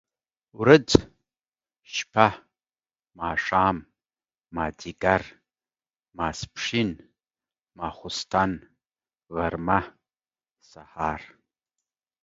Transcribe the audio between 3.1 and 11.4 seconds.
،ماښام، ماځيګر، ماسپښن، ماخوستن، غرمه ،سهار،